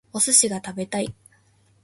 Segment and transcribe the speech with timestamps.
[0.13, 1.13] お寿司が食べたい